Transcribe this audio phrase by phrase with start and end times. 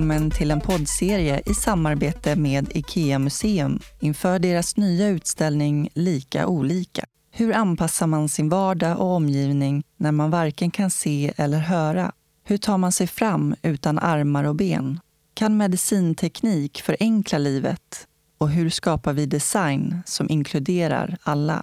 [0.00, 7.04] Välkommen till en poddserie i samarbete med IKEA Museum inför deras nya utställning Lika olika.
[7.30, 12.12] Hur anpassar man sin vardag och omgivning när man varken kan se eller höra?
[12.44, 15.00] Hur tar man sig fram utan armar och ben?
[15.34, 18.06] Kan medicinteknik förenkla livet?
[18.38, 21.62] Och hur skapar vi design som inkluderar alla?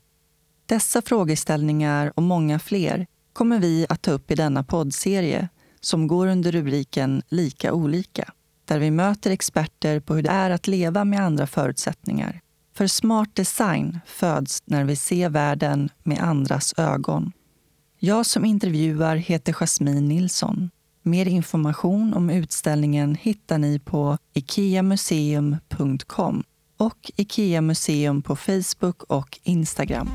[0.65, 5.49] Dessa frågeställningar och många fler kommer vi att ta upp i denna poddserie
[5.81, 8.33] som går under rubriken Lika olika,
[8.65, 12.41] där vi möter experter på hur det är att leva med andra förutsättningar.
[12.75, 17.31] För smart design föds när vi ser världen med andras ögon.
[17.99, 20.69] Jag som intervjuar heter Jasmine Nilsson.
[21.03, 26.43] Mer information om utställningen hittar ni på ikeamuseum.com
[26.77, 30.09] och Ikea Museum på Facebook och Instagram.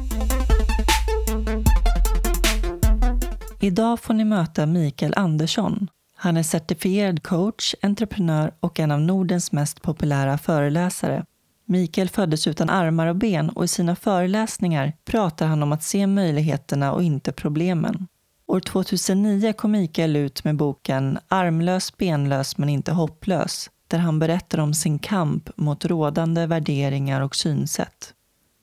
[3.65, 5.89] Idag får ni möta Mikael Andersson.
[6.17, 11.25] Han är certifierad coach, entreprenör och en av Nordens mest populära föreläsare.
[11.67, 16.07] Mikael föddes utan armar och ben och i sina föreläsningar pratar han om att se
[16.07, 18.07] möjligheterna och inte problemen.
[18.47, 24.59] År 2009 kom Mikael ut med boken Armlös, benlös men inte hopplös där han berättar
[24.59, 28.15] om sin kamp mot rådande värderingar och synsätt.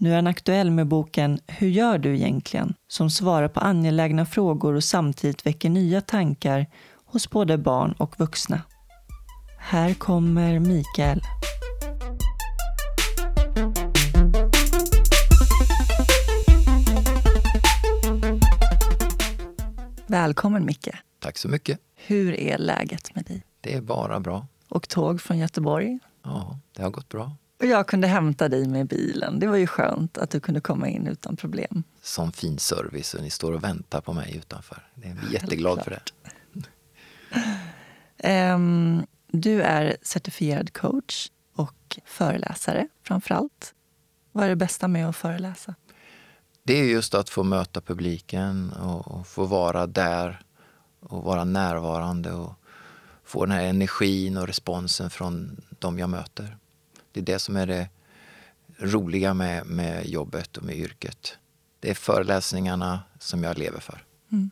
[0.01, 2.73] Nu är han aktuell med boken Hur gör du egentligen?
[2.87, 6.65] som svarar på angelägna frågor och samtidigt väcker nya tankar
[7.05, 8.61] hos både barn och vuxna.
[9.59, 11.21] Här kommer Mikael.
[20.07, 20.89] Välkommen Micke.
[21.19, 21.79] Tack så mycket.
[21.95, 23.43] Hur är läget med dig?
[23.61, 24.47] Det är bara bra.
[24.69, 25.99] Och tåg från Göteborg?
[26.23, 27.31] Ja, det har gått bra.
[27.59, 29.39] Och jag kunde hämta dig med bilen.
[29.39, 31.83] Det var ju skönt att du kunde komma in utan problem.
[32.01, 34.87] Sån fin service och ni står och väntar på mig utanför.
[34.93, 35.99] Jag är jätteglad för
[38.21, 38.53] det.
[38.53, 43.73] um, du är certifierad coach och föreläsare framför allt.
[44.31, 45.75] Vad är det bästa med att föreläsa?
[46.63, 50.41] Det är just att få möta publiken och få vara där
[50.99, 52.53] och vara närvarande och
[53.23, 56.57] få den här energin och responsen från de jag möter.
[57.21, 57.89] Det är det som är det
[58.77, 61.37] roliga med, med jobbet och med yrket.
[61.79, 64.03] Det är föreläsningarna som jag lever för.
[64.31, 64.49] Mm.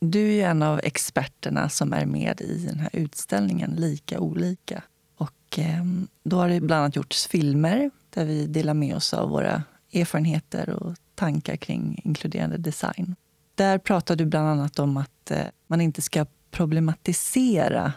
[0.00, 4.82] Du är en av experterna som är med i den här utställningen Lika olika.
[5.16, 5.84] Och eh,
[6.22, 10.70] då har det bland annat gjorts filmer där vi delar med oss av våra erfarenheter
[10.70, 13.16] och tankar kring inkluderande design.
[13.54, 17.92] Där pratar du bland annat om att eh, man inte ska problematisera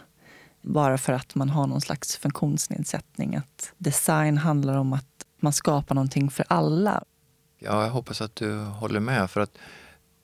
[0.64, 3.36] bara för att man har någon slags funktionsnedsättning.
[3.36, 7.04] Att design handlar om att man skapar någonting för alla.
[7.58, 9.30] Ja, jag hoppas att du håller med.
[9.30, 9.58] För att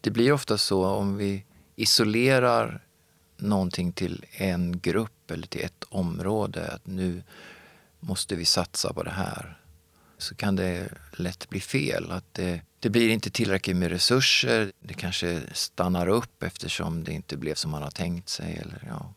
[0.00, 1.44] det blir ofta så om vi
[1.76, 2.84] isolerar
[3.36, 6.72] någonting till en grupp eller till ett område.
[6.72, 7.22] Att nu
[8.00, 9.58] måste vi satsa på det här.
[10.18, 12.10] Så kan det lätt bli fel.
[12.10, 14.72] Att det, det blir inte tillräckligt med resurser.
[14.80, 18.56] Det kanske stannar upp eftersom det inte blev som man har tänkt sig.
[18.56, 19.14] Eller, ja,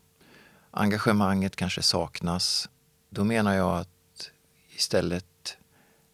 [0.73, 2.69] engagemanget kanske saknas.
[3.09, 4.31] Då menar jag att
[4.75, 5.57] istället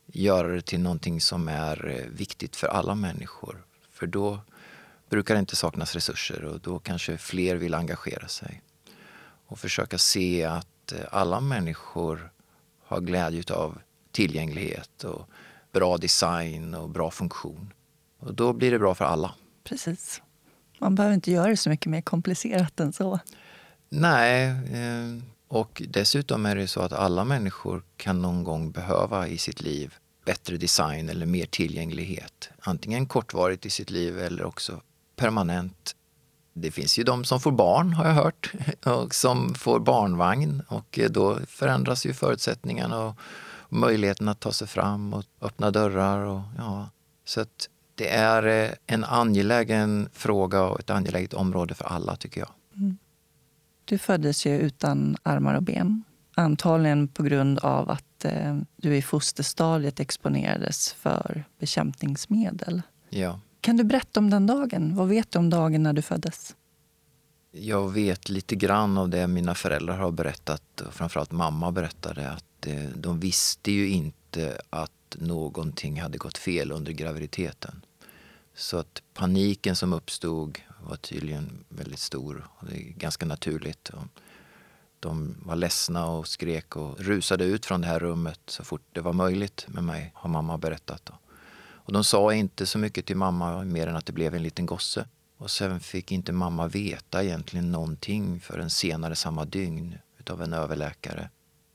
[0.05, 3.65] göra det till någonting som är eh, viktigt för alla människor.
[3.91, 4.39] För då
[5.09, 8.61] brukar det inte saknas resurser och då kanske fler vill engagera sig.
[9.47, 12.31] Och försöka se att eh, alla människor
[12.85, 13.81] har glädje av
[14.11, 15.29] tillgänglighet och
[15.71, 17.73] bra design och bra funktion.
[18.19, 19.35] Och då blir det bra för alla.
[19.63, 20.21] Precis.
[20.79, 23.19] Man behöver inte göra det så mycket mer komplicerat än så.
[23.89, 29.37] Nej, eh, och dessutom är det så att alla människor kan någon gång behöva i
[29.37, 29.95] sitt liv
[30.25, 32.49] bättre design eller mer tillgänglighet.
[32.59, 34.81] Antingen kortvarigt i sitt liv eller också
[35.15, 35.95] permanent.
[36.53, 38.51] Det finns ju de som får barn har jag hört
[38.85, 43.15] och som får barnvagn och eh, då förändras ju förutsättningarna och
[43.69, 46.19] möjligheten att ta sig fram och öppna dörrar.
[46.19, 46.89] Och, ja.
[47.25, 52.39] Så att det är eh, en angelägen fråga och ett angeläget område för alla tycker
[52.41, 52.49] jag.
[52.75, 52.97] Mm.
[53.89, 56.03] Du föddes ju utan armar och ben.
[56.35, 62.81] Antagligen på grund av att eh, du i fosterstadiet exponerades för bekämpningsmedel.
[63.09, 63.39] Ja.
[63.61, 64.95] Kan du berätta om den dagen?
[64.95, 66.55] Vad vet du om dagen när du föddes?
[67.51, 70.81] Jag vet lite grann av det mina föräldrar har berättat.
[70.91, 76.91] Framförallt mamma berättade att eh, de visste ju inte att någonting hade gått fel under
[76.91, 77.81] graviditeten.
[78.55, 80.59] Så att paniken som uppstod
[80.89, 82.47] var tydligen väldigt stor.
[82.57, 83.89] Och det är ganska naturligt.
[83.89, 84.03] Och
[84.99, 89.01] de var ledsna och skrek och rusade ut från det här rummet så fort det
[89.01, 91.09] var möjligt med mig, har mamma berättat.
[91.89, 94.65] Och de sa inte så mycket till mamma mer än att det blev en liten
[94.65, 95.07] gosse.
[95.37, 101.29] Och sen fick inte mamma veta egentligen någonting förrän senare samma dygn utav en överläkare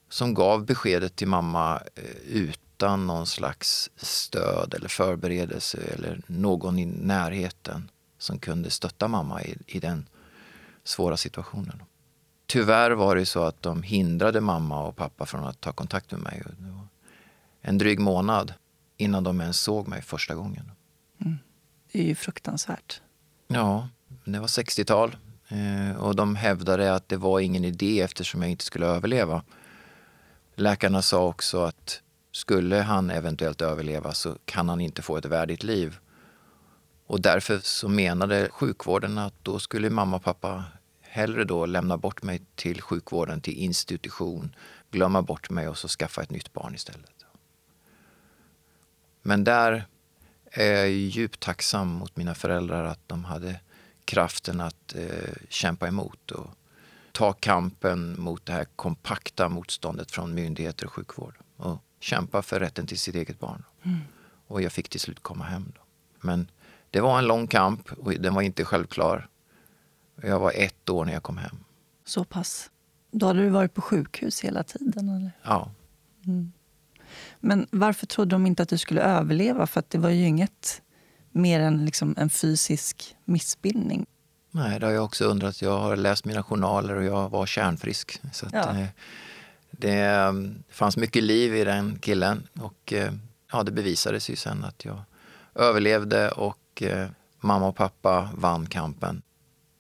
[0.09, 6.87] som gav beskedet till mamma eh, utan någon slags stöd eller förberedelse eller någon i
[6.87, 7.91] närheten
[8.25, 10.09] som kunde stötta mamma i, i den
[10.85, 11.83] svåra situationen.
[12.47, 16.21] Tyvärr var det så att de hindrade mamma och pappa från att ta kontakt med
[16.21, 16.43] mig.
[17.61, 18.55] En dryg månad
[18.97, 20.71] innan de ens såg mig första gången.
[21.21, 21.39] Mm.
[21.93, 23.01] Det är ju fruktansvärt.
[23.49, 23.89] Ja,
[24.25, 25.17] det var 60-tal
[25.49, 29.43] eh, och de hävdade att det var ingen idé eftersom jag inte skulle överleva.
[30.55, 35.63] Läkarna sa också att skulle han eventuellt överleva så kan han inte få ett värdigt
[35.63, 35.99] liv.
[37.07, 40.65] Och därför så menade sjukvården att då skulle mamma och pappa
[41.01, 44.55] hellre då lämna bort mig till sjukvården, till institution,
[44.91, 47.25] glömma bort mig och så skaffa ett nytt barn istället.
[49.23, 49.87] Men där
[50.51, 53.61] är jag djupt tacksam mot mina föräldrar att de hade
[54.05, 56.51] kraften att eh, kämpa emot och
[57.13, 62.87] ta kampen mot det här kompakta motståndet från myndigheter och sjukvård och kämpa för rätten
[62.87, 63.65] till sitt eget barn.
[63.83, 64.01] Mm.
[64.47, 65.73] Och jag fick till slut komma hem.
[65.75, 65.81] Då.
[66.21, 66.49] Men
[66.95, 69.29] det var en lång kamp och den var inte självklar.
[70.23, 71.57] Jag var ett år när jag kom hem.
[72.05, 72.71] Så pass.
[73.11, 75.09] Då hade du varit på sjukhus hela tiden?
[75.09, 75.31] Eller?
[75.43, 75.71] Ja.
[76.27, 76.53] Mm.
[77.41, 79.67] Men varför trodde de inte att du skulle överleva?
[79.67, 80.83] För det var ju inget
[81.31, 84.07] mer än liksom en fysisk missbildning.
[84.51, 85.63] Nej, det har jag också undrat.
[85.63, 88.21] Jag har läst mina journaler och jag var kärnfrisk.
[88.33, 88.79] Så ja.
[88.79, 88.87] eh,
[89.71, 93.13] det mm, fanns mycket liv i den killen och eh,
[93.53, 94.99] ja, det bevisades ju sen att jag
[95.55, 97.09] överlevde och eh,
[97.41, 99.23] mamma och pappa vann kampen.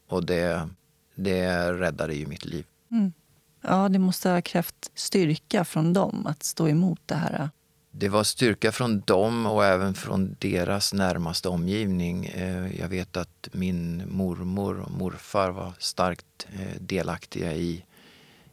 [0.09, 0.69] Och det,
[1.15, 2.67] det räddade ju mitt liv.
[2.91, 3.13] Mm.
[3.61, 7.51] Ja, det måste ha krävt styrka från dem att stå emot det här.
[7.91, 12.27] Det var styrka från dem och även från deras närmaste omgivning.
[12.27, 17.85] Eh, jag vet att min mormor och morfar var starkt eh, delaktiga i,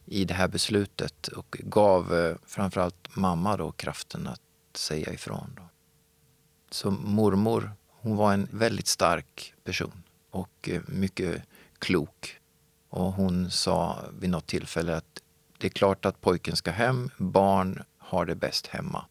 [0.06, 4.42] i det här beslutet och gav eh, framförallt mamma då kraften att
[4.76, 5.54] säga ifrån.
[5.56, 5.64] Då.
[6.72, 7.72] Så mormor,
[8.02, 11.44] hon var en väldigt stark person och eh, mycket
[11.80, 12.40] klok.
[12.90, 15.22] Och hon sa vid något tillfälle att
[15.58, 19.06] det är klart att pojken ska hem, barn har det bäst hemma.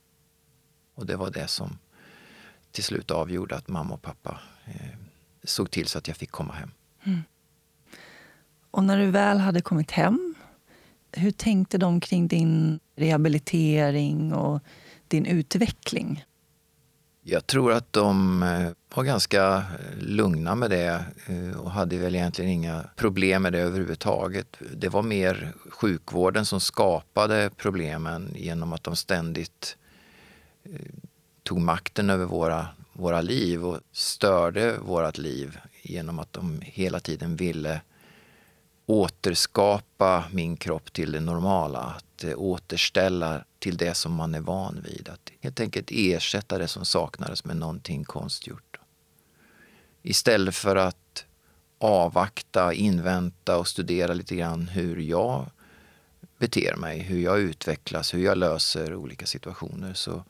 [0.94, 1.78] Och det var det som
[2.72, 4.96] till slut avgjorde att mamma och pappa eh,
[5.44, 6.70] såg till så att jag fick komma hem.
[7.04, 7.22] Mm.
[8.70, 10.34] Och när du väl hade kommit hem,
[11.12, 14.60] hur tänkte de kring din rehabilitering och
[15.08, 16.24] din utveckling?
[17.22, 22.14] Jag tror att de eh, var ganska eh, lugna med det eh, och hade väl
[22.14, 24.56] egentligen inga problem med det överhuvudtaget.
[24.76, 29.76] Det var mer sjukvården som skapade problemen genom att de ständigt
[31.42, 37.36] tog makten över våra, våra liv och störde vårt liv genom att de hela tiden
[37.36, 37.80] ville
[38.90, 41.78] återskapa min kropp till det normala.
[41.78, 45.08] Att eh, återställa till det som man är van vid.
[45.08, 48.80] Att helt enkelt ersätta det som saknades med någonting konstgjort.
[50.02, 51.24] Istället för att
[51.78, 55.50] avvakta, invänta och studera lite grann hur jag
[56.38, 60.24] beter mig, hur jag utvecklas, hur jag löser olika situationer så,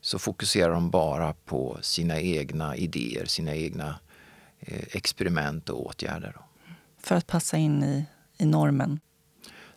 [0.00, 3.98] så fokuserar de bara på sina egna idéer, sina egna
[4.60, 6.36] eh, experiment och åtgärder.
[7.02, 8.06] För att passa in i,
[8.38, 9.00] i normen?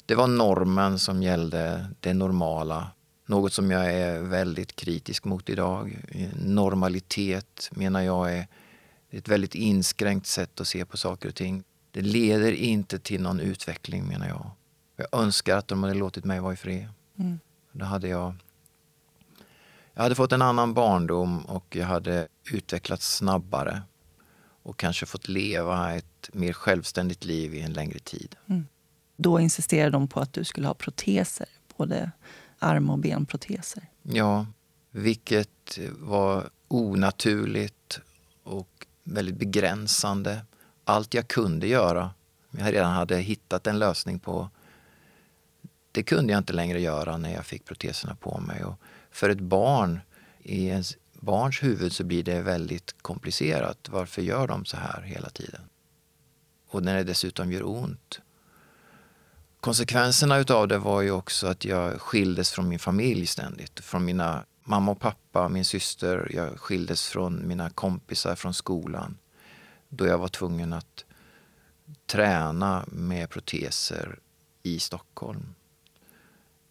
[0.06, 2.88] Det var normen som gällde, det normala.
[3.25, 5.98] Något som jag är väldigt kritisk mot idag.
[6.36, 8.48] Normalitet menar jag är
[9.10, 11.63] ett väldigt inskränkt sätt att se på saker och ting.
[11.92, 14.51] Det leder inte till någon utveckling menar jag.
[14.96, 16.89] Jag önskar att de hade låtit mig vara i fred.
[17.20, 17.39] Mm.
[17.72, 18.36] Då hade jag
[19.94, 23.82] jag hade fått en annan barndom och jag hade utvecklats snabbare
[24.63, 28.36] och kanske fått leva ett mer självständigt liv i en längre tid.
[28.50, 28.67] Mm.
[29.15, 32.12] Då insisterade de på att du skulle ha proteser, både
[32.60, 33.89] arm och benproteser.
[34.01, 34.46] Ja,
[34.91, 38.00] vilket var onaturligt
[38.43, 40.41] och väldigt begränsande.
[40.84, 42.12] Allt jag kunde göra,
[42.51, 44.50] jag redan hade hittat en lösning på,
[45.91, 48.63] det kunde jag inte längre göra när jag fick proteserna på mig.
[48.63, 48.79] Och
[49.12, 50.00] för ett barn,
[50.43, 53.89] i ens barns huvud så blir det väldigt komplicerat.
[53.89, 55.62] Varför gör de så här hela tiden?
[56.68, 58.20] Och när det dessutom gör ont.
[59.60, 63.80] Konsekvenserna utav det var ju också att jag skildes från min familj ständigt.
[63.80, 66.32] Från mina mamma och pappa, min syster.
[66.34, 69.18] Jag skildes från mina kompisar från skolan.
[69.89, 71.06] Då jag var tvungen att
[72.06, 74.20] träna med proteser
[74.63, 75.56] i Stockholm.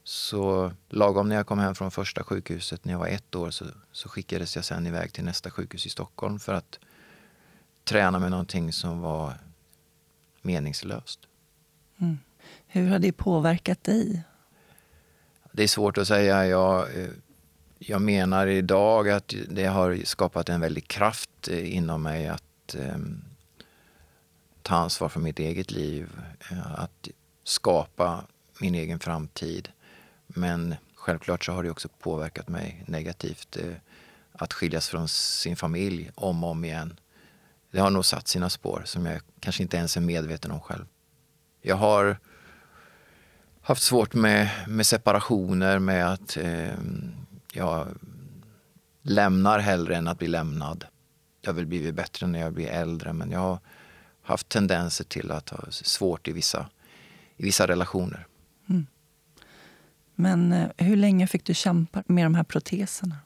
[0.04, 3.64] Så lagom när jag kom hem från första sjukhuset när jag var ett år så,
[3.92, 6.78] så skickades jag sen iväg till nästa sjukhus i Stockholm för att
[7.84, 9.34] träna med någonting som var
[10.42, 11.20] meningslöst.
[11.98, 12.18] Mm.
[12.66, 14.22] Hur har det påverkat dig?
[15.52, 16.46] Det är svårt att säga.
[16.46, 17.10] Jag, eh,
[17.78, 22.98] jag menar idag att det har skapat en väldig kraft eh, inom mig att eh,
[24.62, 26.08] ta ansvar för mitt eget liv,
[26.50, 27.08] eh, att
[27.44, 28.24] skapa
[28.60, 29.68] min egen framtid.
[30.34, 33.56] Men självklart så har det också påverkat mig negativt.
[33.56, 33.74] Eh,
[34.32, 37.00] att skiljas från sin familj om och om igen.
[37.70, 40.84] Det har nog satt sina spår som jag kanske inte ens är medveten om själv.
[41.62, 42.18] Jag har
[43.60, 46.74] haft svårt med, med separationer, med att eh,
[47.52, 47.88] jag
[49.02, 50.84] lämnar hellre än att bli lämnad.
[51.40, 53.58] Jag har väl blivit bättre när jag blir äldre men jag har
[54.22, 56.68] haft tendenser till att ha svårt i vissa,
[57.36, 58.26] i vissa relationer.
[60.14, 63.16] Men eh, hur länge fick du kämpa med de här proteserna?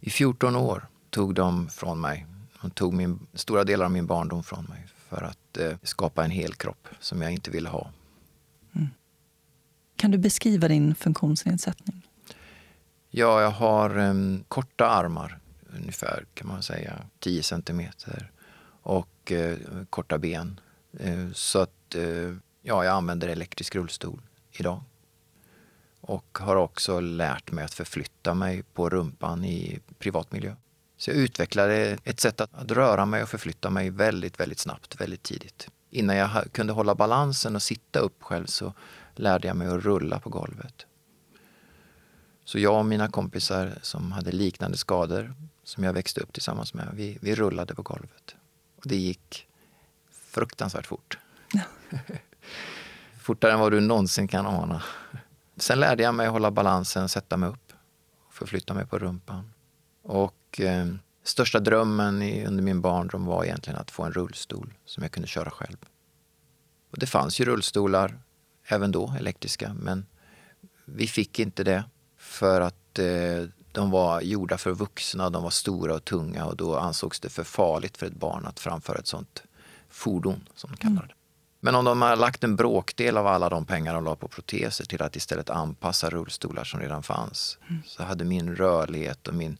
[0.00, 2.26] I 14 år tog de från mig.
[2.62, 6.30] De tog min, stora delar av min barndom från mig för att eh, skapa en
[6.30, 7.90] hel kropp som jag inte ville ha.
[8.72, 8.88] Mm.
[9.96, 12.06] Kan du beskriva din funktionsnedsättning?
[13.10, 15.38] Ja, jag har um, korta armar,
[15.76, 18.30] ungefär kan man säga 10 centimeter
[18.82, 19.56] och uh,
[19.90, 20.60] korta ben.
[21.04, 24.20] Uh, så att uh, ja, jag använder elektrisk rullstol
[24.52, 24.82] idag.
[26.00, 30.54] Och har också lärt mig att förflytta mig på rumpan i privat miljö.
[30.96, 35.22] Så jag utvecklade ett sätt att röra mig och förflytta mig väldigt, väldigt snabbt, väldigt
[35.22, 35.68] tidigt.
[35.90, 38.72] Innan jag kunde hålla balansen och sitta upp själv så
[39.14, 40.86] lärde jag mig att rulla på golvet.
[42.44, 46.88] Så jag och mina kompisar som hade liknande skador som jag växte upp tillsammans med,
[46.94, 48.36] vi, vi rullade på golvet.
[48.76, 49.46] Och det gick
[50.10, 51.18] fruktansvärt fort.
[53.20, 54.82] Fortare än vad du någonsin kan ana.
[55.60, 57.70] Sen lärde jag mig att hålla balansen, sätta mig upp
[58.40, 59.52] förflytta mig på rumpan.
[60.02, 60.86] Och eh,
[61.24, 65.28] största drömmen i, under min barndom var egentligen att få en rullstol som jag kunde
[65.28, 65.76] köra själv.
[66.90, 68.18] Och det fanns ju rullstolar
[68.64, 70.06] även då, elektriska, men
[70.84, 71.84] vi fick inte det
[72.16, 76.76] för att eh, de var gjorda för vuxna, de var stora och tunga och då
[76.76, 79.42] ansågs det för farligt för ett barn att framföra ett sånt
[79.88, 81.16] fordon, som de kallar mm.
[81.60, 84.84] Men om de har lagt en bråkdel av alla de pengar de la på proteser
[84.84, 87.82] till att istället anpassa rullstolar som redan fanns mm.
[87.86, 89.58] så hade min rörlighet och min,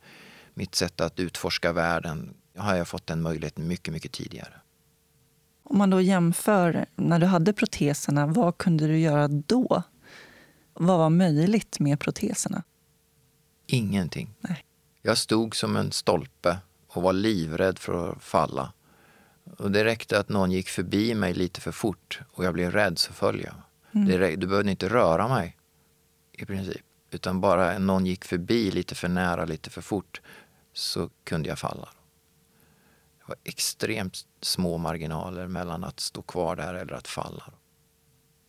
[0.54, 4.54] mitt sätt att utforska världen har jag fått den möjligheten mycket, mycket tidigare.
[5.62, 9.83] Om man då jämför när du hade proteserna, vad kunde du göra då?
[10.75, 12.62] Vad var möjligt med proteserna?
[13.66, 14.35] Ingenting.
[14.40, 14.64] Nej.
[15.02, 18.73] Jag stod som en stolpe och var livrädd för att falla.
[19.59, 22.99] Och det räckte att någon gick förbi mig lite för fort och jag blev rädd
[22.99, 23.54] så föll jag.
[23.92, 24.40] Mm.
[24.40, 25.57] Du behövde inte röra mig
[26.33, 26.85] i princip.
[27.11, 30.21] Utan bara någon gick förbi lite för nära, lite för fort
[30.73, 31.88] så kunde jag falla.
[33.19, 37.45] Det var extremt små marginaler mellan att stå kvar där eller att falla.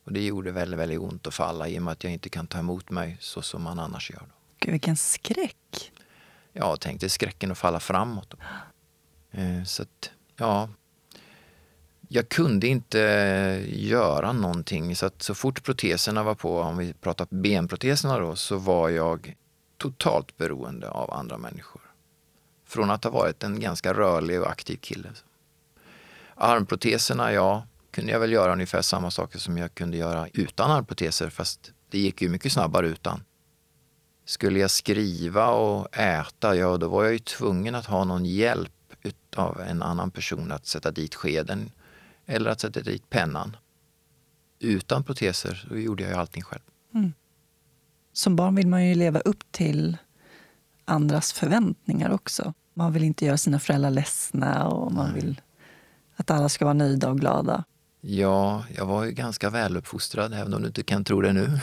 [0.03, 2.47] Och det gjorde väldigt, väldigt ont att falla i och med att jag inte kan
[2.47, 4.23] ta emot mig så som man annars gör.
[4.59, 5.91] Gud, vilken skräck!
[6.53, 8.33] Ja, tänk dig skräcken att falla framåt.
[9.31, 10.69] Eh, så att, ja,
[12.13, 14.95] jag kunde inte eh, göra någonting.
[14.95, 19.35] Så att så fort proteserna var på, om vi pratar benproteserna då, så var jag
[19.77, 21.81] totalt beroende av andra människor.
[22.67, 25.09] Från att ha varit en ganska rörlig och aktiv kille.
[26.35, 31.29] Armproteserna, ja, kunde jag väl göra ungefär samma saker som jag kunde göra utan armproteser,
[31.29, 33.23] fast det gick ju mycket snabbare utan.
[34.25, 38.71] Skulle jag skriva och äta, ja då var jag ju tvungen att ha någon hjälp
[39.35, 41.71] av en annan person att sätta dit skeden
[42.31, 43.57] eller att sätta dit pennan.
[44.59, 46.61] Utan proteser så gjorde jag ju allting själv.
[46.93, 47.13] Mm.
[48.13, 49.97] Som barn vill man ju leva upp till
[50.85, 52.53] andras förväntningar också.
[52.73, 55.21] Man vill inte göra sina föräldrar ledsna och man Nej.
[55.21, 55.41] vill
[56.15, 57.63] att alla ska vara nöjda och glada.
[58.01, 61.59] Ja, jag var ju ganska väluppfostrad, även om du inte kan tro det nu.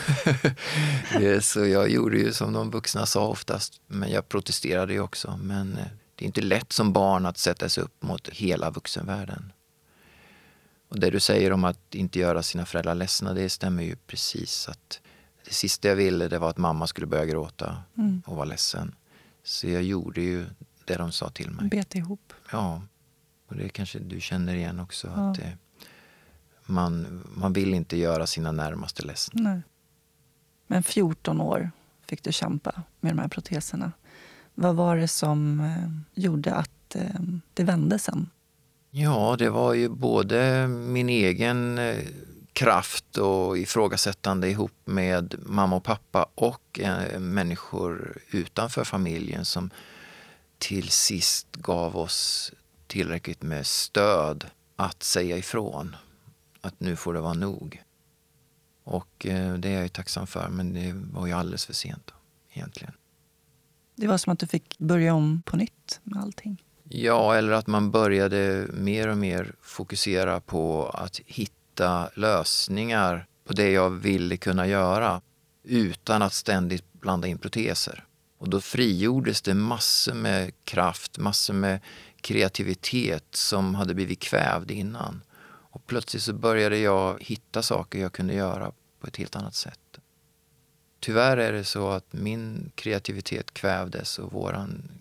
[1.41, 5.39] så jag gjorde ju som de vuxna sa oftast, men jag protesterade ju också.
[5.43, 5.85] Men eh,
[6.15, 9.51] det är inte lätt som barn att sätta sig upp mot hela vuxenvärlden.
[10.89, 14.69] Och det du säger om att inte göra sina föräldrar ledsna, det stämmer ju precis.
[14.69, 15.01] Att
[15.45, 18.21] det sista jag ville det var att mamma skulle börja gråta mm.
[18.25, 18.95] och vara ledsen.
[19.43, 20.45] Så jag gjorde ju
[20.85, 21.69] det de sa till mig.
[21.69, 22.33] Bet ihop.
[22.51, 22.81] Ja.
[23.47, 25.07] Och det kanske du känner igen också.
[25.07, 25.29] Ja.
[25.29, 25.57] Att det,
[26.65, 29.41] man, man vill inte göra sina närmaste ledsna.
[29.41, 29.61] Nej.
[30.67, 31.71] Men 14 år
[32.07, 33.91] fick du kämpa med de här proteserna.
[34.55, 37.19] Vad var det som eh, gjorde att eh,
[37.53, 38.29] det vände sen?
[38.91, 42.05] Ja, det var ju både min egen eh,
[42.53, 49.69] kraft och ifrågasättande ihop med mamma och pappa och eh, människor utanför familjen som
[50.57, 52.51] till sist gav oss
[52.87, 55.95] tillräckligt med stöd att säga ifrån.
[56.61, 57.83] Att nu får det vara nog.
[58.83, 62.03] Och eh, det är jag ju tacksam för, men det var ju alldeles för sent
[62.05, 62.13] då,
[62.53, 62.93] egentligen.
[63.95, 66.63] Det var som att du fick börja om på nytt med allting.
[66.91, 73.71] Ja, eller att man började mer och mer fokusera på att hitta lösningar på det
[73.71, 75.21] jag ville kunna göra
[75.63, 78.05] utan att ständigt blanda in proteser.
[78.37, 81.79] Och då frigjordes det massor med kraft, massor med
[82.21, 85.21] kreativitet som hade blivit kvävd innan.
[85.71, 89.99] Och plötsligt så började jag hitta saker jag kunde göra på ett helt annat sätt.
[90.99, 94.91] Tyvärr är det så att min kreativitet kvävdes och våran,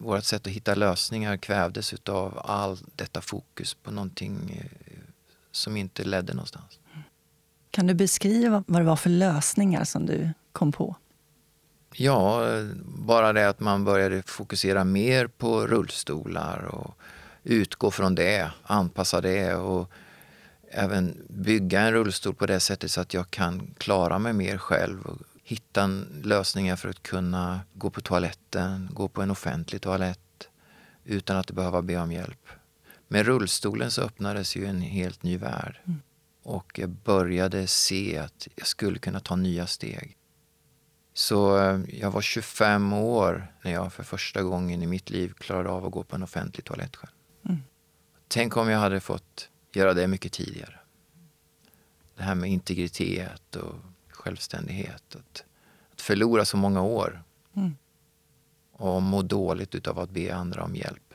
[0.00, 4.98] vårt sätt att hitta lösningar kvävdes av all detta fokus på någonting eh,
[5.52, 6.78] som inte ledde någonstans.
[7.70, 10.96] Kan du beskriva vad det var för lösningar som du kom på?
[11.94, 12.42] Ja,
[12.84, 16.94] bara det att man började fokusera mer på rullstolar och
[17.42, 19.90] utgå från det, anpassa det och
[20.70, 25.02] även bygga en rullstol på det sättet så att jag kan klara mig mer själv
[25.02, 25.18] och
[25.50, 25.86] hitta
[26.22, 30.48] lösningar för att kunna gå på toaletten, gå på en offentlig toalett
[31.04, 32.48] utan att behöva be om hjälp.
[33.08, 35.80] Med rullstolen så öppnades ju en helt ny värld.
[35.84, 36.00] Mm.
[36.42, 40.16] Och jag började se att jag skulle kunna ta nya steg.
[41.14, 45.68] Så eh, jag var 25 år när jag för första gången i mitt liv klarade
[45.68, 47.12] av att gå på en offentlig toalett själv.
[47.48, 47.62] Mm.
[48.28, 50.78] Tänk om jag hade fått göra det mycket tidigare.
[52.16, 53.74] Det här med integritet och
[54.20, 55.16] självständighet.
[55.16, 55.44] Att,
[55.92, 57.22] att förlora så många år.
[57.56, 57.76] Mm.
[58.72, 61.14] Och må dåligt utav att be andra om hjälp.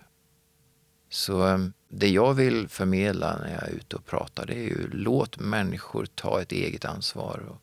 [1.10, 1.58] Så eh,
[1.90, 6.06] det jag vill förmedla när jag är ute och pratar det är ju låt människor
[6.06, 7.44] ta ett eget ansvar.
[7.50, 7.62] Och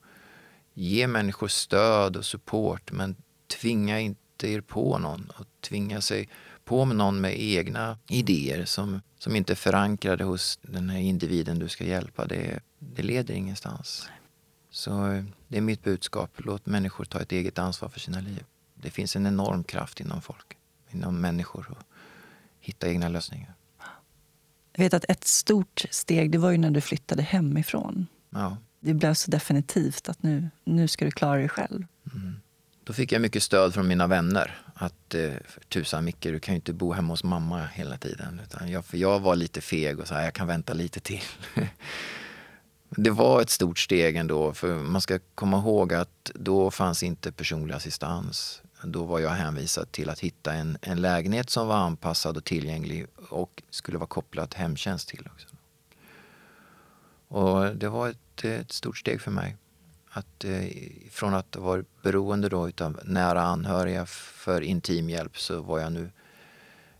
[0.74, 3.16] ge människor stöd och support men
[3.60, 5.32] tvinga inte er på någon.
[5.38, 6.28] Och tvinga sig
[6.64, 11.58] på med någon med egna idéer som, som inte är förankrade hos den här individen
[11.58, 12.26] du ska hjälpa.
[12.26, 14.08] Det, det leder ingenstans.
[14.72, 16.30] Så eh, det är mitt budskap.
[16.36, 18.44] Låt människor ta ett eget ansvar för sina liv.
[18.74, 20.56] Det finns en enorm kraft inom folk,
[20.90, 21.86] inom människor att
[22.60, 23.54] hitta egna lösningar.
[24.72, 28.06] Jag vet att ett stort steg det var ju när du flyttade hemifrån.
[28.30, 28.56] Ja.
[28.80, 31.86] Det blev så definitivt att nu, nu ska du klara dig själv.
[32.14, 32.40] Mm.
[32.84, 34.58] Då fick jag mycket stöd från mina vänner.
[34.74, 35.32] Att eh,
[35.68, 38.40] tusan Micke, du kan ju inte bo hemma hos mamma hela tiden.
[38.44, 41.22] Utan jag, för jag var lite feg och sa jag kan vänta lite till.
[42.96, 44.52] det var ett stort steg ändå.
[44.52, 48.62] För man ska komma ihåg att då fanns inte personlig assistans.
[48.84, 53.06] Då var jag hänvisad till att hitta en, en lägenhet som var anpassad och tillgänglig
[53.28, 55.48] och skulle vara kopplat hemtjänst till också.
[57.28, 59.56] Och det var ett, ett stort steg för mig.
[60.10, 60.66] Att, eh,
[61.10, 66.10] från att ha varit beroende då utav nära anhöriga för intimhjälp så var jag nu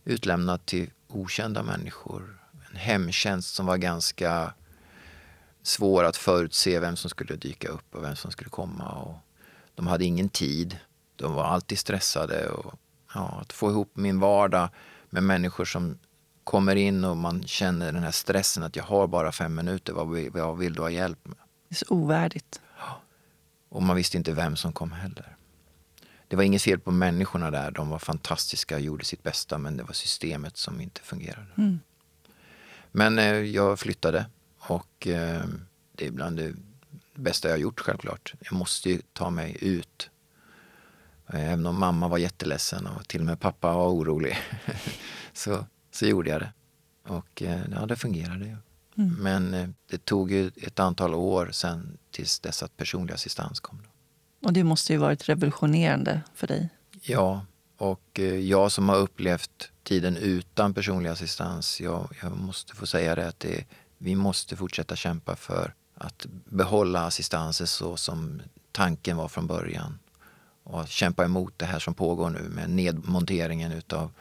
[0.03, 2.39] utlämnad till okända människor.
[2.69, 4.53] En hemtjänst som var ganska
[5.63, 8.89] svår att förutse vem som skulle dyka upp och vem som skulle komma.
[8.89, 9.15] Och
[9.75, 10.77] de hade ingen tid.
[11.15, 12.49] De var alltid stressade.
[12.49, 12.73] Och,
[13.13, 14.69] ja, att få ihop min vardag
[15.09, 15.97] med människor som
[16.43, 20.11] kommer in och man känner den här stressen att jag har bara fem minuter, vad
[20.11, 21.37] vill, vad vill du ha hjälp med?
[21.69, 22.61] Det är så ovärdigt.
[23.69, 25.35] Och man visste inte vem som kom heller.
[26.27, 27.71] Det var inget fel på människorna där.
[27.71, 31.47] De var fantastiska och gjorde sitt bästa men det var systemet som inte fungerade.
[31.57, 31.79] Mm.
[32.91, 34.25] Men eh, jag flyttade
[34.67, 35.43] och eh,
[35.95, 36.53] det är bland det
[37.15, 38.33] bästa jag har gjort självklart.
[38.39, 40.09] Jag måste ju ta mig ut.
[41.27, 44.37] Även om mamma var jätteledsen och till och med pappa var orolig
[45.33, 46.53] så, så gjorde jag det.
[47.07, 48.57] Och eh, ja, det fungerade ju.
[48.97, 49.15] Mm.
[49.19, 53.81] Men eh, det tog ju ett antal år sen tills dess att personlig assistans kom.
[54.43, 56.69] Och det måste ju varit revolutionerande för dig.
[57.01, 57.45] Ja,
[57.77, 63.15] och eh, jag som har upplevt tiden utan personlig assistans, jag, jag måste få säga
[63.15, 63.65] det att det,
[64.03, 69.99] vi måste fortsätta kämpa för att behålla assistansen så som tanken var från början.
[70.63, 74.11] Och kämpa emot det här som pågår nu med nedmonteringen utav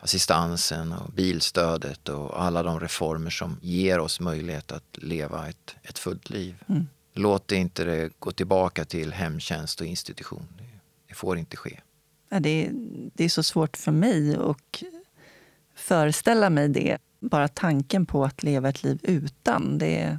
[0.00, 5.98] assistansen och bilstödet och alla de reformer som ger oss möjlighet att leva ett, ett
[5.98, 6.64] fullt liv.
[6.68, 6.86] Mm.
[7.14, 10.46] Låt inte det gå tillbaka till hemtjänst och institution.
[11.08, 11.80] Det, får inte ske.
[12.28, 12.70] Ja, det, är,
[13.14, 14.82] det är så svårt för mig att
[15.74, 16.98] föreställa mig det.
[17.20, 20.18] Bara tanken på att leva ett liv utan, det,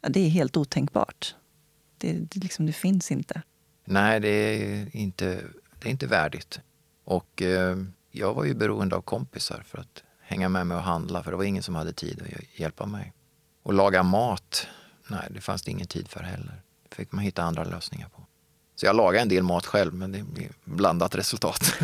[0.00, 1.34] det är helt otänkbart.
[1.98, 3.42] Det, det, liksom, det finns inte.
[3.84, 5.40] Nej, det är inte,
[5.78, 6.60] det är inte värdigt.
[7.04, 7.76] Och eh,
[8.10, 11.36] jag var ju beroende av kompisar för att hänga med mig och handla för det
[11.36, 13.12] var ingen som hade tid att hjälpa mig.
[13.62, 14.66] Och laga mat,
[15.08, 16.62] nej det fanns det ingen tid för heller.
[16.88, 18.26] Det fick man hitta andra lösningar på.
[18.74, 21.74] Så jag lagade en del mat själv men det blev blandat resultat.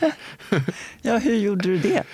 [1.02, 2.04] ja, hur gjorde du det?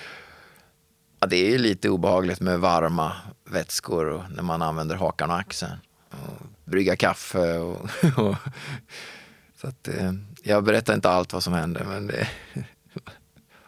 [1.23, 3.13] Ja, det är ju lite obehagligt med varma
[3.45, 5.77] vätskor och när man använder hakan och axeln.
[6.09, 8.35] Och brygga kaffe och, och
[9.55, 12.29] så att, eh, jag berättar inte allt vad som händer men det är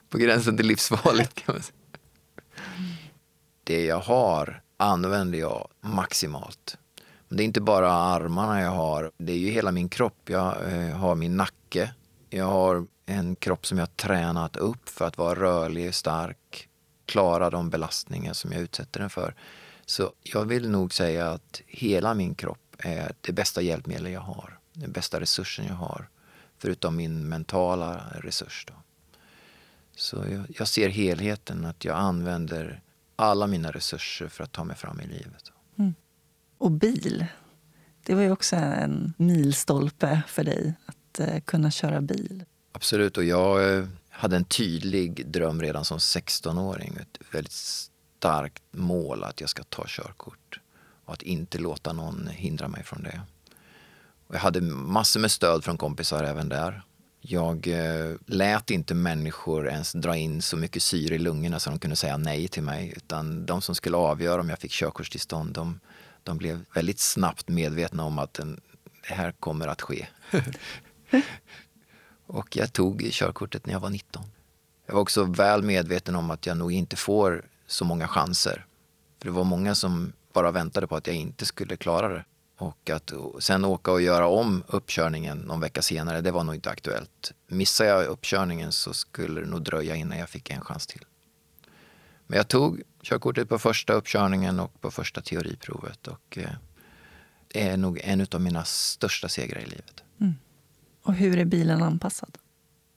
[0.10, 1.78] på gränsen till livsfarligt kan man säga.
[3.64, 6.78] Det jag har använder jag maximalt.
[7.28, 10.30] Men det är inte bara armarna jag har, det är ju hela min kropp.
[10.30, 11.94] Jag eh, har min nacke.
[12.30, 16.70] Jag har en kropp som jag har tränat upp för att vara rörlig, och stark,
[17.06, 19.36] klara de belastningar som jag utsätter den för.
[19.86, 24.60] Så jag vill nog säga att hela min kropp är det bästa hjälpmedel jag har.
[24.74, 26.10] Den bästa resursen jag har.
[26.58, 28.66] Förutom min mentala resurs.
[28.68, 28.74] Då.
[29.96, 32.82] Så jag, jag ser helheten, att jag använder
[33.16, 35.52] alla mina resurser för att ta mig fram i livet.
[35.78, 35.94] Mm.
[36.58, 37.26] Och bil,
[38.04, 42.44] det var ju också en milstolpe för dig att uh, kunna köra bil.
[42.72, 46.98] Absolut, och jag uh, hade en tydlig dröm redan som 16-åring.
[47.02, 50.60] Ett väldigt starkt mål att jag ska ta körkort
[51.06, 53.22] och att inte låta någon hindra mig från det.
[54.28, 56.84] Och jag hade massor med stöd från kompisar även där.
[57.22, 61.80] Jag eh, lät inte människor ens dra in så mycket syre i lungorna så de
[61.80, 62.94] kunde säga nej till mig.
[62.98, 65.80] Utan de som skulle avgöra om jag fick körkortstillstånd, de,
[66.24, 68.62] de blev väldigt snabbt medvetna om att den,
[69.08, 70.08] det här kommer att ske.
[72.28, 74.24] och jag tog körkortet när jag var 19.
[74.86, 78.66] Jag var också väl medveten om att jag nog inte får så många chanser.
[79.20, 82.26] För det var många som bara väntade på att jag inte skulle klara det.
[82.58, 86.70] Och att sen åka och göra om uppkörningen någon vecka senare, det var nog inte
[86.70, 87.34] aktuellt.
[87.48, 91.06] Missade jag uppkörningen så skulle det nog dröja innan jag fick en chans till.
[92.28, 96.08] Men jag tog körkortet på första uppkörningen och på första teoriprovet.
[96.08, 96.38] Och
[97.48, 100.04] det är nog en av mina största segrar i livet.
[100.22, 100.34] Mm.
[101.04, 102.38] Och hur är bilen anpassad?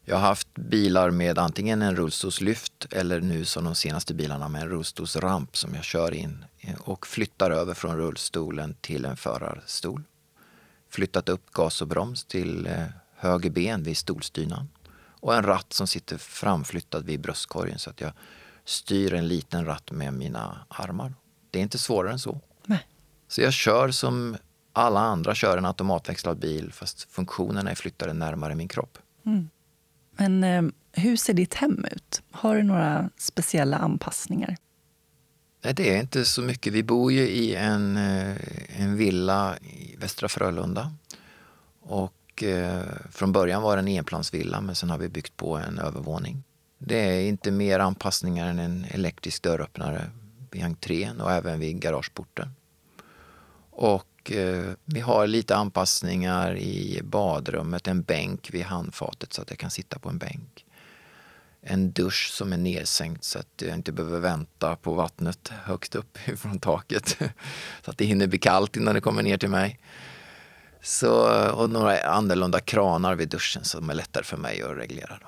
[0.05, 4.63] Jag har haft bilar med antingen en rullstolslyft eller nu som de senaste bilarna med
[4.63, 6.45] en rullstolsramp som jag kör in
[6.79, 10.03] och flyttar över från rullstolen till en förarstol.
[10.91, 12.85] Flyttat upp gas och broms till eh,
[13.17, 14.69] höger ben vid stolstynan
[15.21, 18.13] och en ratt som sitter framflyttad vid bröstkorgen så att jag
[18.65, 21.15] styr en liten ratt med mina armar.
[21.51, 22.41] Det är inte svårare än så.
[22.65, 22.87] Nej.
[23.29, 24.37] Så jag kör som
[24.79, 28.99] alla andra kör en automatväxlad bil fast funktionerna är flyttade närmare min kropp.
[29.27, 29.51] Mm.
[30.17, 32.23] Men eh, hur ser ditt hem ut?
[32.31, 34.57] Har du några speciella anpassningar?
[35.65, 36.73] Nej, det är inte så mycket.
[36.73, 38.37] Vi bor ju i en, eh,
[38.81, 40.93] en villa i Västra Frölunda.
[41.81, 45.79] Och eh, från början var det en enplansvilla men sen har vi byggt på en
[45.79, 46.43] övervåning.
[46.79, 50.11] Det är inte mer anpassningar än en elektrisk dörröppnare
[50.51, 52.49] vid entrén och även vid garageporten.
[53.71, 59.59] Och eh, vi har lite anpassningar i badrummet, en bänk vid handfatet så att jag
[59.59, 60.67] kan sitta på en bänk
[61.69, 66.19] en dusch som är nedsänkt så att jag inte behöver vänta på vattnet högt upp
[66.37, 67.17] från taket.
[67.85, 69.81] Så att det hinner bli kallt innan det kommer ner till mig.
[70.83, 75.19] Så, och några annorlunda kranar vid duschen som är lättare för mig att reglera.
[75.21, 75.27] Då.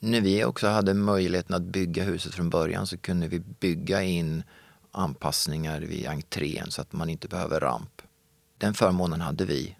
[0.00, 4.42] När vi också hade möjligheten att bygga huset från början så kunde vi bygga in
[4.90, 7.93] anpassningar vid entrén så att man inte behöver ramp.
[8.58, 9.76] Den förmånen hade vi.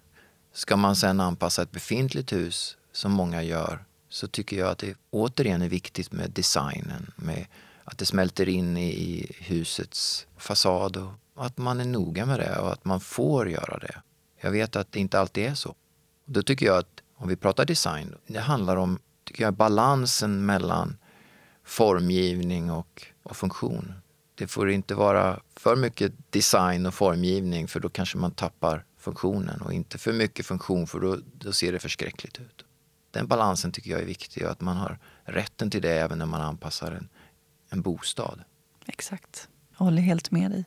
[0.53, 4.97] Ska man sen anpassa ett befintligt hus, som många gör, så tycker jag att det
[5.09, 7.11] återigen är viktigt med designen.
[7.15, 7.47] Med
[7.83, 12.73] att det smälter in i husets fasad och att man är noga med det och
[12.73, 14.01] att man får göra det.
[14.41, 15.75] Jag vet att det inte alltid är så.
[16.25, 20.97] Då tycker jag att om vi pratar design, det handlar om tycker jag, balansen mellan
[21.63, 23.93] formgivning och, och funktion.
[24.35, 29.61] Det får inte vara för mycket design och formgivning för då kanske man tappar funktionen
[29.61, 32.65] och inte för mycket funktion för då, då ser det förskräckligt ut
[33.15, 36.25] den balansen tycker jag är viktig och att man har rätten till det även när
[36.25, 37.09] man anpassar en,
[37.69, 38.43] en bostad.
[38.85, 39.49] Exakt.
[39.71, 40.65] Jag håller helt med dig.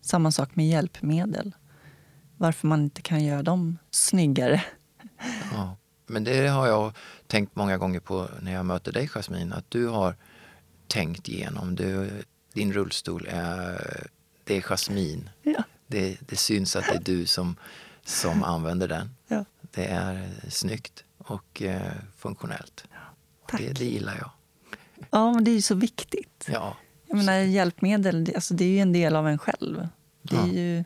[0.00, 1.54] Samma sak med hjälpmedel.
[2.36, 4.64] Varför man inte kan göra dem snyggare.
[5.52, 9.70] Ja, men det har jag tänkt många gånger på när jag möter dig Jasmin, att
[9.70, 10.16] du har
[10.86, 11.74] tänkt igenom.
[11.74, 12.10] Du,
[12.56, 14.06] din rullstol är,
[14.44, 15.30] det är Jasmin.
[15.42, 15.62] Ja.
[15.86, 17.56] Det, det syns att det är du som,
[18.04, 19.10] som använder den.
[19.28, 19.44] Ja.
[19.70, 22.84] Det är snyggt och eh, funktionellt.
[23.48, 23.60] Tack.
[23.60, 24.30] Det, det gillar jag.
[25.10, 26.46] Ja, men det är ju så viktigt.
[26.48, 26.76] Ja.
[27.06, 29.88] Jag menar, hjälpmedel det, alltså, det är ju en del av en själv.
[30.22, 30.52] Det, är ja.
[30.52, 30.84] ju,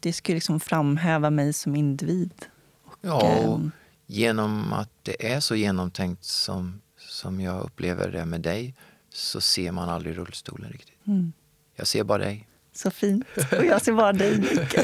[0.00, 2.46] det ska liksom framhäva mig som individ.
[2.84, 3.72] Och, ja, och ähm,
[4.06, 8.74] genom att det är så genomtänkt som, som jag upplever det med dig
[9.16, 11.06] så ser man aldrig rullstolen riktigt.
[11.06, 11.32] Mm.
[11.74, 12.48] Jag ser bara dig.
[12.72, 13.26] Så fint.
[13.36, 14.76] Och jag ser bara dig, Micke.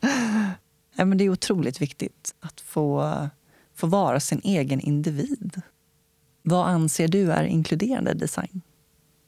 [0.98, 3.28] Ja, men det är otroligt viktigt att få,
[3.74, 5.62] få vara sin egen individ.
[6.42, 8.62] Vad anser du är inkluderande design?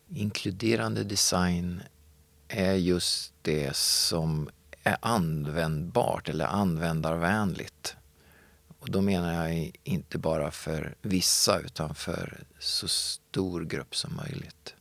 [0.08, 1.82] Inkluderande design
[2.48, 4.48] är just det som
[4.82, 7.96] är användbart eller användarvänligt.
[8.88, 14.74] Och då menar jag inte bara för vissa utan för så stor grupp som möjligt.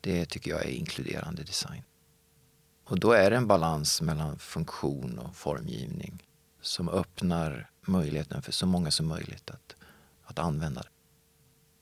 [0.00, 1.82] Det tycker jag är inkluderande design.
[2.84, 6.22] Och då är det en balans mellan funktion och formgivning
[6.60, 9.76] som öppnar möjligheten för så många som möjligt att,
[10.24, 10.88] att använda det.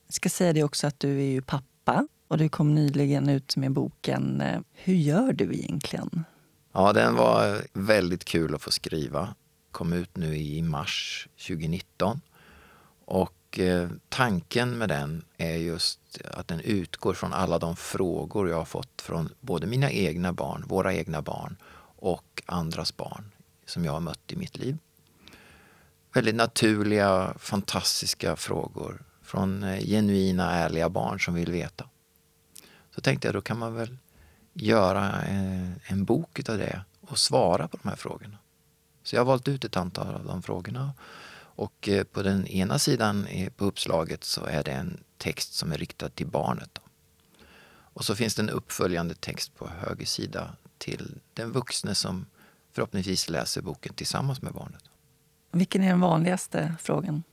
[0.07, 3.55] Jag ska säga det också att du är ju pappa och du kom nyligen ut
[3.55, 6.25] med boken eh, Hur gör du egentligen?
[6.71, 9.35] Ja, den var väldigt kul att få skriva.
[9.71, 12.21] Kom ut nu i mars 2019.
[13.05, 15.99] Och eh, tanken med den är just
[16.31, 20.63] att den utgår från alla de frågor jag har fått från både mina egna barn,
[20.67, 21.57] våra egna barn
[21.95, 23.31] och andras barn
[23.65, 24.77] som jag har mött i mitt liv.
[26.13, 31.89] Väldigt naturliga, fantastiska frågor från eh, genuina, ärliga barn som vill veta.
[32.95, 33.97] Så tänkte jag, då kan man väl
[34.53, 38.37] göra eh, en bok av det och svara på de här frågorna.
[39.03, 40.93] Så jag har valt ut ett antal av de frågorna.
[41.55, 45.77] Och eh, på den ena sidan på uppslaget så är det en text som är
[45.77, 46.79] riktad till barnet.
[47.93, 52.25] Och så finns det en uppföljande text på höger sida till den vuxne som
[52.71, 54.83] förhoppningsvis läser boken tillsammans med barnet.
[55.51, 57.23] Vilken är den vanligaste frågan?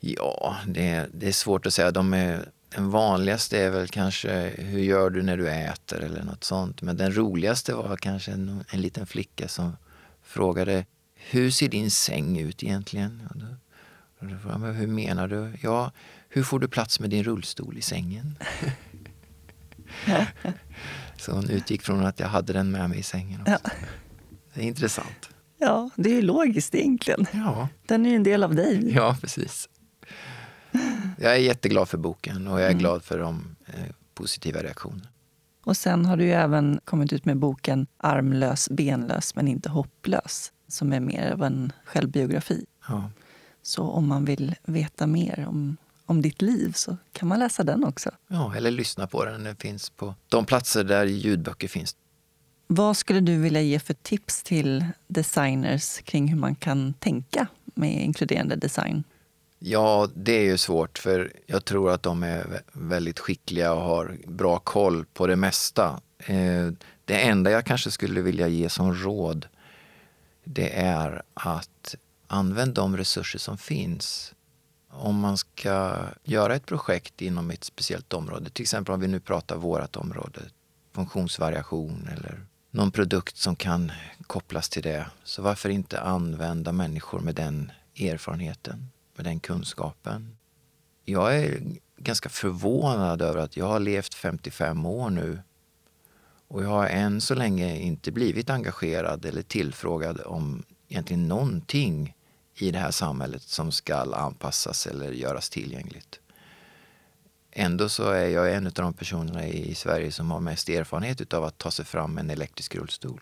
[0.00, 1.90] Ja, det, det är svårt att säga.
[1.90, 6.44] De är, den vanligaste är väl kanske hur gör du när du äter eller något
[6.44, 6.82] sånt.
[6.82, 9.76] Men den roligaste var kanske en, en liten flicka som
[10.24, 13.28] frågade hur ser din säng ut egentligen?
[13.30, 13.46] Och då,
[14.20, 15.52] och då frågade hur menar du?
[15.62, 15.92] Ja,
[16.28, 18.38] hur får du plats med din rullstol i sängen?
[21.16, 23.52] Så hon utgick från att jag hade den med mig i sängen också.
[23.64, 23.70] Ja.
[24.54, 25.30] Det är intressant.
[25.58, 27.26] Ja, det är ju logiskt egentligen.
[27.32, 27.68] Ja.
[27.86, 28.92] Den är ju en del av dig.
[28.94, 29.68] Ja, precis.
[31.18, 32.78] Jag är jätteglad för boken och jag är mm.
[32.78, 35.08] glad för de eh, positiva reaktionerna.
[35.64, 40.52] Och sen har du ju även kommit ut med boken Armlös, benlös men inte hopplös
[40.68, 42.66] som är mer av en självbiografi.
[42.88, 43.10] Ja.
[43.62, 47.84] Så om man vill veta mer om, om ditt liv så kan man läsa den
[47.84, 48.10] också.
[48.28, 49.44] Ja, eller lyssna på den.
[49.44, 51.96] Den finns på de platser där ljudböcker finns.
[52.66, 58.04] Vad skulle du vilja ge för tips till designers kring hur man kan tänka med
[58.04, 59.04] inkluderande design?
[59.66, 64.16] Ja, det är ju svårt för jag tror att de är väldigt skickliga och har
[64.26, 66.00] bra koll på det mesta.
[66.18, 66.70] Eh,
[67.04, 69.46] det enda jag kanske skulle vilja ge som råd
[70.44, 71.94] det är att
[72.26, 74.34] använda de resurser som finns.
[74.90, 79.20] Om man ska göra ett projekt inom ett speciellt område, till exempel om vi nu
[79.20, 80.40] pratar vårt område,
[80.94, 83.92] funktionsvariation eller någon produkt som kan
[84.26, 85.06] kopplas till det.
[85.24, 90.36] Så varför inte använda människor med den erfarenheten, med den kunskapen?
[91.04, 91.60] Jag är
[91.96, 95.42] ganska förvånad över att jag har levt 55 år nu
[96.48, 102.16] och jag har än så länge inte blivit engagerad eller tillfrågad om egentligen någonting
[102.54, 106.20] i det här samhället som ska anpassas eller göras tillgängligt.
[107.50, 111.44] Ändå så är jag en av de personerna i Sverige som har mest erfarenhet av
[111.44, 113.20] att ta sig fram med en elektrisk rullstol.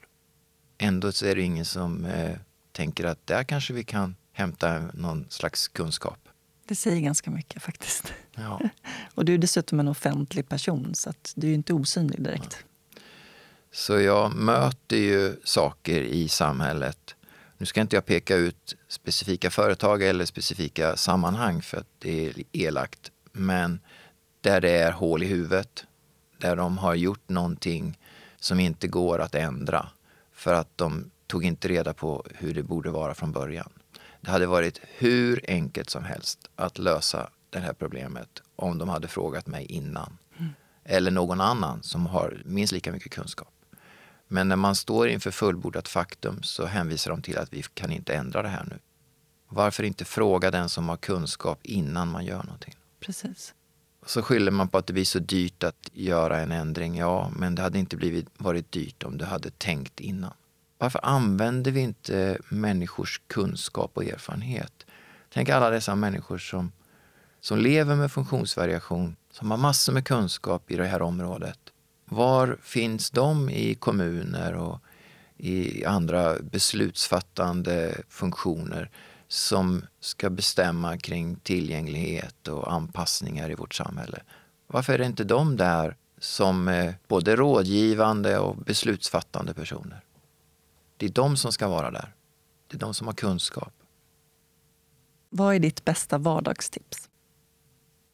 [0.78, 2.37] Ändå så är det ingen som eh,
[2.72, 6.29] tänker att där kanske vi kan hämta någon slags kunskap.
[6.66, 8.12] Det säger ganska mycket faktiskt.
[8.35, 8.61] Ja.
[9.14, 12.57] Och du är dessutom en offentlig person så att du är inte osynlig direkt.
[12.61, 13.01] Ja.
[13.73, 17.14] Så jag möter ju saker i samhället.
[17.59, 22.35] Nu ska inte jag peka ut specifika företag eller specifika sammanhang för att det är
[22.53, 23.11] elakt.
[23.33, 23.81] Men
[24.40, 25.85] där det är hål i huvudet,
[26.38, 27.99] där de har gjort någonting
[28.40, 29.88] som inte går att ändra
[30.33, 33.73] för att de tog inte reda på hur det borde vara från början.
[34.22, 39.08] Det hade varit hur enkelt som helst att lösa det här problemet om de hade
[39.08, 40.18] frågat mig innan.
[40.38, 40.50] Mm.
[40.85, 43.52] Eller någon annan som har minst lika mycket kunskap.
[44.28, 48.14] Men när man står inför fullbordat faktum så hänvisar de till att vi kan inte
[48.14, 48.78] ändra det här nu.
[49.48, 52.74] Varför inte fråga den som har kunskap innan man gör någonting?
[53.00, 53.54] Precis.
[54.06, 56.96] Så skyller man på att det blir så dyrt att göra en ändring.
[56.96, 60.32] Ja, men det hade inte blivit, varit dyrt om du hade tänkt innan.
[60.83, 64.87] Varför använder vi inte människors kunskap och erfarenhet?
[65.33, 66.73] Tänk alla dessa människor som,
[67.40, 71.59] som lever med funktionsvariation, som har massor med kunskap i det här området
[72.05, 74.81] var finns de i kommuner och
[75.37, 78.90] i andra beslutsfattande funktioner
[79.29, 84.23] som ska bestämma kring tillgänglighet och anpassningar i vårt samhälle?
[84.66, 90.03] Varför är det inte de där som både rådgivande och beslutsfattande personer?
[91.02, 92.14] Det är de som ska vara där.
[92.66, 93.72] Det är de som har kunskap.
[95.30, 97.08] Vad är ditt bästa vardagstips?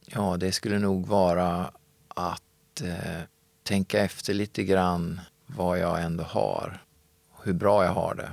[0.06, 1.72] Ja, det skulle nog vara
[2.08, 3.22] att eh,
[3.62, 6.84] tänka efter lite grann vad jag ändå har.
[7.42, 8.32] Hur bra jag har det.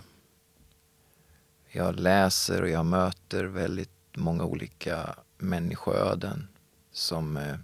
[1.71, 6.47] Jag läser och jag möter väldigt många olika människoöden
[6.91, 7.55] som, eh,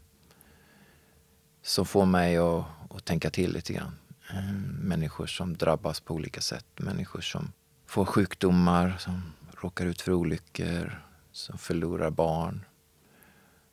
[1.62, 3.96] som får mig att, att tänka till lite grann.
[4.34, 6.66] Eh, människor som drabbas på olika sätt.
[6.76, 7.54] Människor som
[7.86, 12.66] får sjukdomar, som råkar ut för olyckor, som förlorar barn.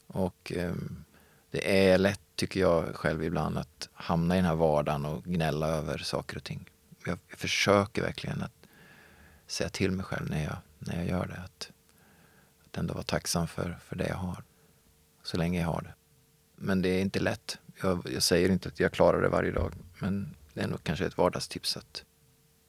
[0.07, 0.75] Och eh,
[1.51, 5.68] det är lätt, tycker jag själv ibland, att hamna i den här vardagen och gnälla
[5.68, 6.71] över saker och ting.
[7.05, 8.66] Jag, jag försöker verkligen att
[9.47, 11.40] säga till mig själv när jag, när jag gör det.
[11.44, 11.71] Att,
[12.64, 14.44] att ändå vara tacksam för, för det jag har.
[15.23, 15.94] Så länge jag har det.
[16.57, 17.59] Men det är inte lätt.
[17.83, 19.73] Jag, jag säger inte att jag klarar det varje dag.
[19.99, 22.05] Men det är nog kanske ett vardagstips att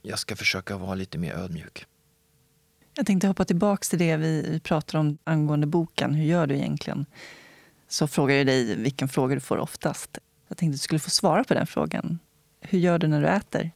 [0.01, 1.85] jag ska försöka vara lite mer ödmjuk.
[2.93, 6.13] Jag tänkte hoppa tillbaka till det vi pratar om angående boken.
[6.13, 7.05] Hur gör du egentligen?
[7.87, 10.17] Så frågar jag dig vilken fråga du får oftast.
[10.47, 12.19] Jag tänkte att du skulle få svara på den frågan.
[12.61, 13.71] Hur gör du när du äter?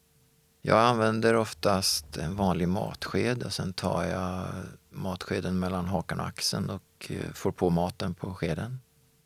[0.61, 4.47] Jag använder oftast en vanlig matsked och sen tar jag
[4.89, 8.79] matskeden mellan hakan och axeln och eh, får på maten på skeden.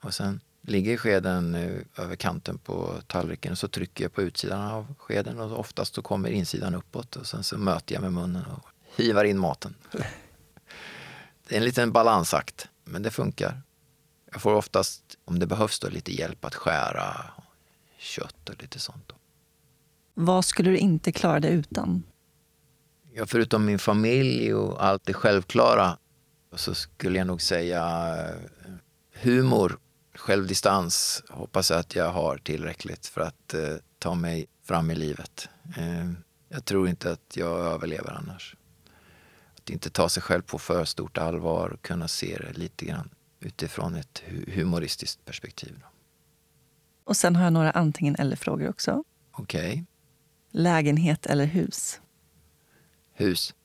[0.04, 1.56] Och sen ligger skeden
[1.95, 6.01] över kanten på tallriken och så trycker jag på utsidan av skeden och oftast så
[6.01, 9.75] kommer insidan uppåt och sen så möter jag med munnen och hivar in maten.
[11.47, 13.62] Det är en liten balansakt, men det funkar.
[14.32, 17.15] Jag får oftast, om det behövs, då, lite hjälp att skära
[17.97, 19.12] kött och lite sånt.
[20.13, 22.03] Vad skulle du inte klara dig utan?
[23.13, 25.97] Ja, förutom min familj och allt det självklara
[26.56, 28.73] så skulle jag nog säga eh,
[29.21, 29.80] humor,
[30.17, 35.49] självdistans hoppas jag att jag har tillräckligt för att eh, ta mig fram i livet.
[35.77, 36.12] Eh,
[36.49, 38.56] jag tror inte att jag överlever annars.
[39.58, 43.10] Att inte ta sig själv på för stort allvar och kunna se det lite grann
[43.39, 45.84] utifrån ett humoristiskt perspektiv.
[47.03, 49.03] Och sen har jag några antingen eller-frågor också.
[49.32, 49.71] Okej.
[49.71, 49.84] Okay.
[50.51, 52.01] Lägenhet eller hus?
[53.13, 53.56] Hus.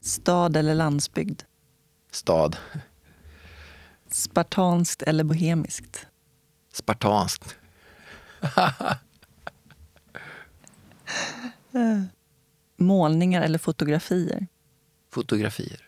[0.00, 1.42] Stad eller landsbygd?
[2.10, 2.56] Stad.
[4.10, 6.06] Spartanskt eller bohemiskt?
[6.72, 7.56] Spartanskt.
[12.76, 14.46] Målningar eller fotografier?
[15.10, 15.86] Fotografier.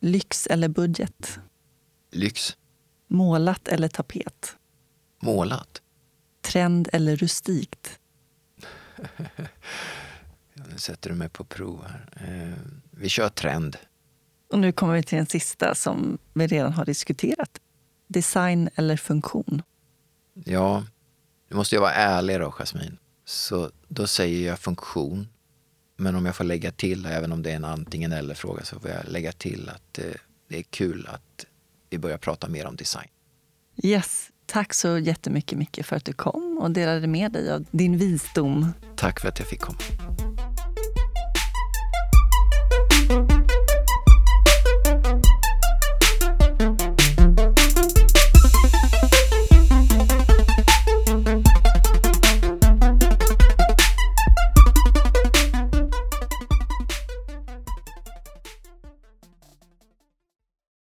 [0.00, 1.38] Lyx eller budget?
[2.10, 2.56] Lyx.
[3.08, 4.56] Målat eller tapet?
[5.22, 5.82] Målat.
[6.40, 8.00] Trend eller rustikt?
[10.54, 12.08] nu sätter du mig på prov här.
[12.16, 12.58] Eh,
[12.90, 13.76] vi kör trend.
[14.52, 17.60] Och nu kommer vi till den sista som vi redan har diskuterat.
[18.08, 19.62] Design eller funktion?
[20.44, 20.84] Ja,
[21.50, 22.98] nu måste jag vara ärlig då, Jasmin.
[23.24, 25.28] Så då säger jag funktion.
[25.96, 28.90] Men om jag får lägga till, även om det är en antingen eller-fråga, så får
[28.90, 30.04] jag lägga till att eh,
[30.48, 31.46] det är kul att
[31.90, 33.08] vi börjar prata mer om design.
[33.82, 34.30] Yes.
[34.46, 38.72] Tack så jättemycket Micke för att du kom och delade med dig av din visdom.
[38.96, 39.78] Tack för att jag fick komma.